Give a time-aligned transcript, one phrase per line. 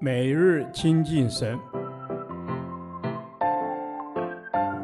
[0.00, 1.58] 每日亲近神，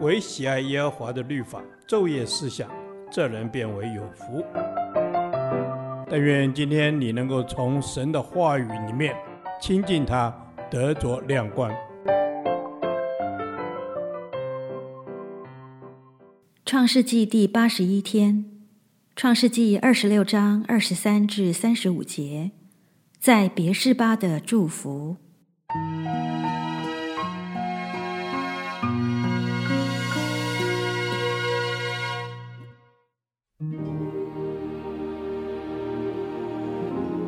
[0.00, 2.70] 唯喜爱耶和华的律法，昼夜思想，
[3.10, 4.44] 这人便为有福。
[6.08, 9.14] 但愿今天你能够从神的话语里面
[9.60, 10.34] 亲近他，
[10.70, 11.70] 得着亮光。
[16.64, 18.44] 创世纪第八十一天，
[19.14, 22.52] 创世纪二十六章二十三至三十五节，
[23.20, 25.14] 在别是巴的祝福。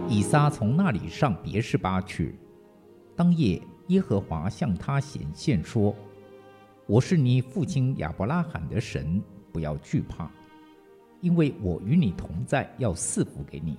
[0.08, 2.34] 以撒从那里上别是巴去。
[3.14, 5.94] 当夜，耶和华向他显现说
[6.88, 10.30] ：“我是你父亲亚伯拉罕的神。”不要惧怕，
[11.20, 13.76] 因为我与你同在，要赐福给你，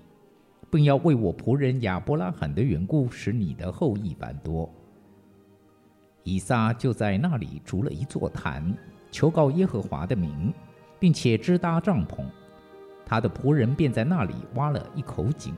[0.74, 4.68] 并要为我仆人亚伯拉罕的缘故，使你的后裔繁多。
[6.24, 8.76] 以撒就在那里筑了一座坛，
[9.12, 10.52] 求告耶和华的名，
[11.00, 12.26] 并且支搭帐篷。
[13.06, 15.54] 他的仆人便在那里挖了一口井。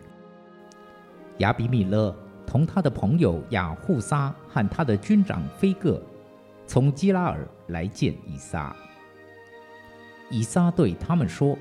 [1.37, 2.13] 亚比米勒
[2.45, 6.03] 同他的朋友亚户撒和他的军长非各，
[6.67, 8.75] 从基拉尔来见以撒。
[10.29, 11.57] 以撒对他们说：“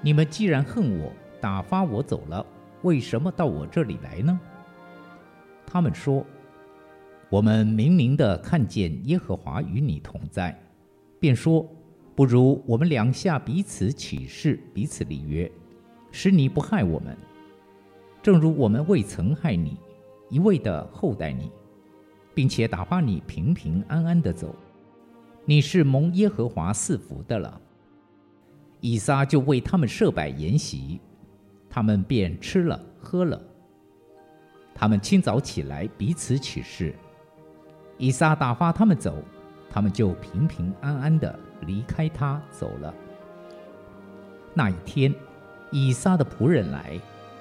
[0.00, 2.46] 你们既然恨我，打发我走了，
[2.82, 4.38] 为什么到我这里来呢？”
[5.66, 6.24] 他们说
[7.30, 10.56] ：“我们明明的看见耶和华与你同在，
[11.18, 11.66] 便说：
[12.14, 15.50] 不如我们两下彼此起誓，彼此立约，
[16.10, 17.16] 使你不害我们，
[18.22, 19.78] 正如我们未曾害你，
[20.28, 21.50] 一味的厚待你，
[22.34, 24.54] 并且打发你平平安安的走。”
[25.44, 27.60] 你是蒙耶和华赐福的了。
[28.80, 31.00] 以撒就为他们设摆筵席，
[31.74, 33.40] 他们便吃了喝了。
[34.74, 36.94] 他们清早起来，彼此起誓。
[37.96, 39.22] 以撒打发他们走，
[39.70, 42.94] 他们就平平安安地离开他走了。
[44.52, 45.14] 那一天，
[45.70, 47.00] 以撒的仆人来，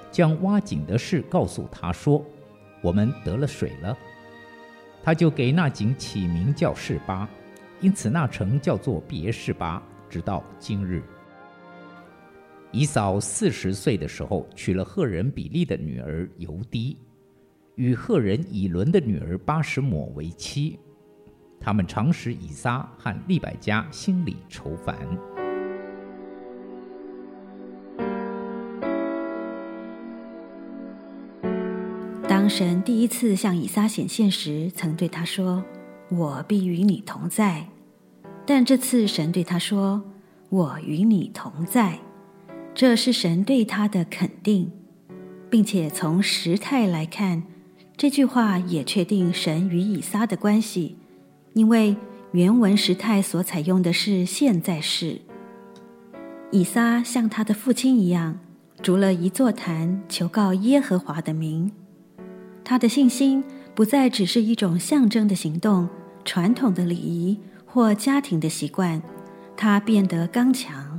[0.09, 2.23] 将挖井的事告诉他说
[2.81, 3.97] ：“我们得了水了。”
[5.03, 7.27] 他就给那井起名叫示巴。
[7.81, 11.03] 因此，那城叫做别是巴，直到今日。
[12.71, 16.97] 以扫四十岁的时候，娶了赫人比利的女儿尤迪，
[17.75, 20.79] 与赫人以伦的女儿巴什抹为妻。
[21.59, 24.97] 他们常使以撒和利百加心里愁烦。
[32.27, 35.63] 当神第一次向以撒显现时，曾对他说
[36.09, 37.67] ：“我必与你同在。”
[38.47, 40.01] 但这次神对他说
[40.49, 41.99] ：“我与你同在。”
[42.73, 44.71] 这是神对他的肯定，
[45.49, 47.43] 并且从时态来看，
[47.95, 50.97] 这句话也确定神与以撒的关系，
[51.53, 51.95] 因为
[52.31, 55.21] 原文时态所采用的是现在式。
[56.51, 58.39] 以撒像他的父亲一样，
[58.81, 61.71] 逐了一座坛，求告耶和华的名。
[62.63, 63.43] 他的信心
[63.75, 65.87] 不再只是一种象征的行动、
[66.25, 67.37] 传统的礼仪。
[67.73, 69.01] 或家庭的习惯，
[69.55, 70.90] 他变得刚强。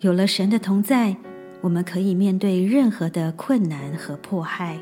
[0.00, 1.14] 有了神的同在，
[1.60, 4.78] 我们可以面对任何的困难和迫害。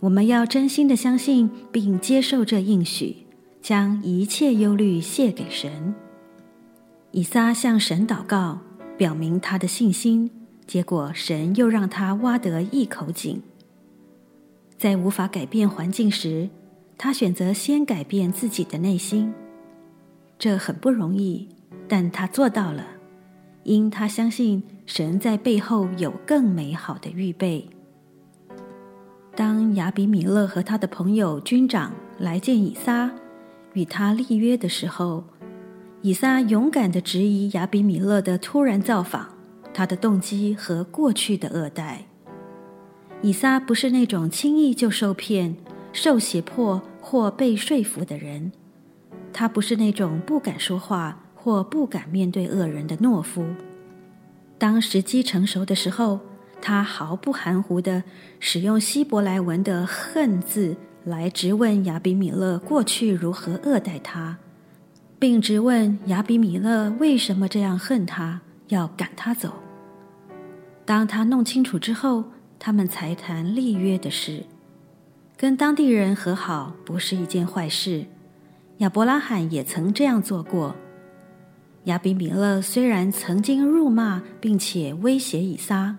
[0.00, 3.16] 我们要真心的相信并接受这应许，
[3.62, 5.94] 将一切忧虑卸给神。
[7.12, 8.58] 以撒向神祷告，
[8.98, 10.30] 表明他的信心。
[10.66, 13.40] 结果，神又让他挖得一口井。
[14.76, 16.50] 在无法改变环境时，
[16.98, 19.32] 他选择先改变自己的内心，
[20.38, 21.48] 这很不容易，
[21.88, 22.86] 但他做到了，
[23.68, 27.68] 因他相信神在背后有更美好的预备。
[29.36, 33.10] 当亚比米勒和他的朋友军长来见以撒，
[33.74, 35.22] 与他立约的时候，
[36.00, 39.28] 以撒勇敢地质疑亚比米勒的突然造访，
[39.74, 42.06] 他的动机和过去的恶待。
[43.20, 45.56] 以撒不是那种轻易就受骗。
[45.90, 48.52] 受胁迫或被说服的人，
[49.32, 53.46] 他不是那种不敢说话或不敢面对恶人的懦夫。
[54.58, 56.18] 当时机成熟的时候，
[56.60, 58.02] 他毫不含糊地
[58.40, 64.36] 使用希伯来文的“恨”字来质问亚比米勒过去如何恶待他，
[65.18, 69.54] 并质问亚比米勒为什么这样恨他，要赶他走。
[70.84, 72.24] 当他弄清楚之后，
[72.58, 74.42] 他们才谈立约的事。
[75.36, 78.06] 跟当地人和好不是一件坏事，
[78.78, 80.74] 亚伯拉罕也曾这样做过。
[81.88, 85.96] 亚比米勒虽然曾经辱骂并且威胁以撒，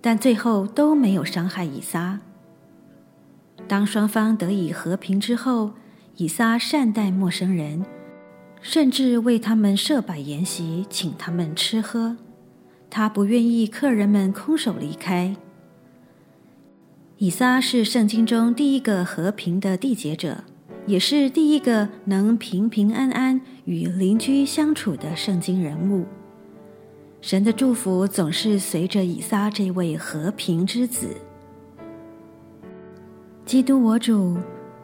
[0.00, 2.20] 但最后都没有伤害以撒。
[3.66, 5.72] 当双方得以和平之后，
[6.16, 7.84] 以撒善待陌生人，
[8.60, 12.16] 甚至为他们设摆筵席，请他们吃喝。
[12.88, 15.34] 他不愿意客人们空手离开。
[17.18, 20.44] 以撒是圣经中第一个和平的缔结者，
[20.86, 26.04] 也是第一个能平平安安与邻居相处的圣经人物。
[27.20, 31.16] 神的祝福总是随着以撒这位和平之子。
[33.46, 34.36] 基督我主，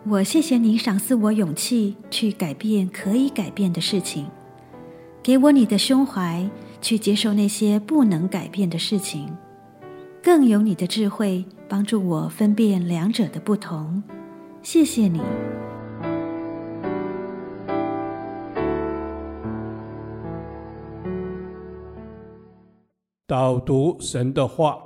[0.05, 4.27] 我谢谢你赏赐我勇气去改变可以改变的事情，
[5.21, 6.49] 给我你的胸怀
[6.81, 9.37] 去接受那些不能改变的事情。
[10.23, 14.03] 更有你的智慧帮助我分辨两者的不同，
[14.63, 15.21] 谢谢你。
[23.29, 24.79] 导读神的话，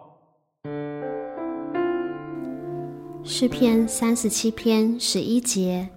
[3.22, 5.88] 诗篇三十七篇十一节，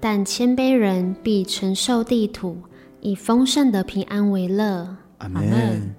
[0.00, 2.58] 但谦卑人必承受地土，
[3.00, 4.96] 以丰盛的平安为乐。
[5.18, 5.94] 阿门。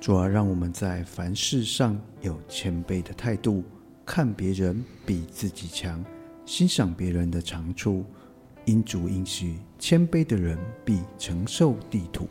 [0.00, 3.64] 主啊，让我们在凡事上有谦卑的态度，
[4.06, 6.04] 看别人比自己强，
[6.46, 8.04] 欣赏别人的长处。
[8.64, 12.28] 因主应许，谦卑的人必承受地土，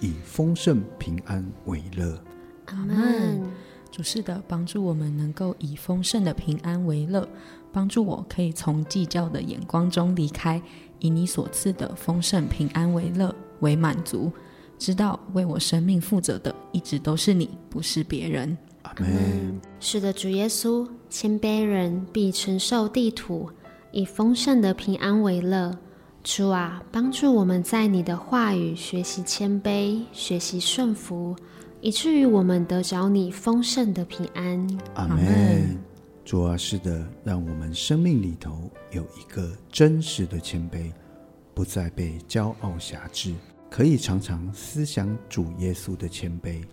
[0.00, 2.18] 以丰盛平安为乐。
[2.66, 3.42] 阿门。
[3.90, 7.28] 主是的，帮助我们能够以丰盛的平安为乐，
[7.72, 10.60] 帮助我可以从计较的眼光中离开，
[10.98, 14.32] 以你所赐的丰盛平安为乐，为满足。
[14.76, 18.58] 知道为我生命负责的一直都是你，不是别人。
[18.82, 19.60] 阿门。
[19.78, 23.48] 是的，主耶稣，谦卑人必承受地土，
[23.92, 25.78] 以丰盛的平安为乐。
[26.24, 31.36] 主啊，帮助我们在你的话语学习谦卑，学习顺服，
[31.84, 34.66] 以至于我们得着你丰盛的平安。
[34.94, 35.78] 阿门。
[36.24, 40.90] 主啊，是的，让我们生命里头有一个真实的谦卑，
[41.52, 43.34] 不再被骄傲挟制。
[43.68, 46.64] 可以常常思想主耶稣的谦卑，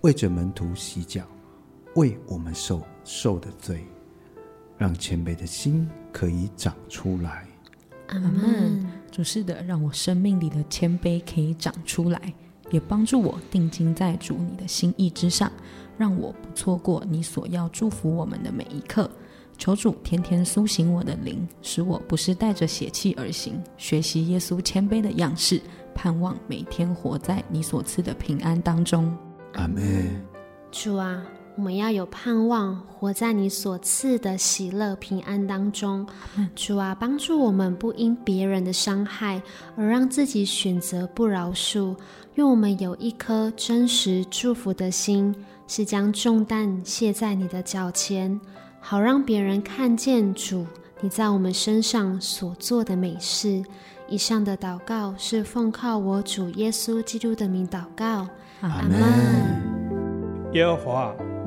[0.00, 1.26] 为着门徒洗脚，
[1.96, 3.84] 为我们受受的罪，
[4.78, 7.46] 让谦卑的心可以长出来。
[8.06, 8.82] 阿门。
[9.10, 12.32] 主是的，让我生命里的谦卑可以长出来，
[12.74, 15.48] 也帮助我定睛在主你的心意之上，
[15.96, 19.08] 让我不错过你所要祝福我们的每一刻。
[19.56, 25.60] 求主天天苏醒我的灵，使我不是带着血气而行，学习耶稣谦卑的样式。
[25.94, 29.16] 盼望每天活在你所赐的平安当中。
[29.52, 30.20] 阿门。
[30.72, 31.22] 主啊，
[31.56, 36.04] 我们要有盼望，活在你所赐的喜乐平安当中。
[36.56, 39.40] 主啊，帮助我们不因别人的伤害
[39.76, 41.94] 而让自己选择不饶恕，
[42.34, 45.32] 愿我们有一颗真实祝福的心，
[45.68, 48.40] 是将重担卸在你的脚前，
[48.80, 50.66] 好让别人看见主
[51.00, 53.62] 你在我们身上所做的美事。
[54.08, 58.26] 以上的祷告是奉靠我主耶稣基督的名祷告，
[58.60, 59.72] 阿门。
[60.52, 61.14] 耶和华，